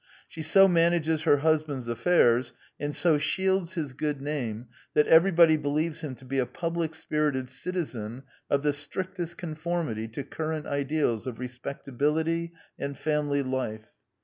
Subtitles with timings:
[0.27, 5.69] She so manages her husband's affairs and so shields his good name that everybody be
[5.69, 11.27] lieves him to be a public spirited citizen of the strictest conformity to current ideals
[11.27, 13.93] of respecta bility and family life.